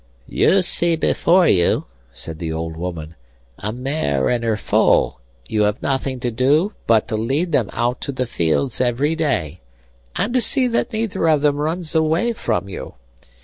'You 0.27 0.63
see 0.63 0.95
before 0.95 1.47
you,' 1.47 1.85
said 2.11 2.39
the 2.39 2.51
old 2.51 2.75
woman, 2.75 3.13
'a 3.59 3.71
mare 3.71 4.29
and 4.29 4.43
her 4.43 4.57
foal; 4.57 5.19
you 5.47 5.61
have 5.61 5.79
nothing 5.83 6.19
to 6.21 6.31
do 6.31 6.73
but 6.87 7.07
to 7.09 7.15
lead 7.15 7.51
them 7.51 7.69
out 7.71 8.01
to 8.01 8.11
the 8.11 8.25
fields 8.25 8.81
every 8.81 9.13
day, 9.15 9.59
and 10.15 10.33
to 10.33 10.41
see 10.41 10.65
that 10.69 10.91
neither 10.91 11.29
of 11.29 11.43
them 11.43 11.57
runs 11.57 11.93
away 11.93 12.33
from 12.33 12.67
you. 12.67 12.95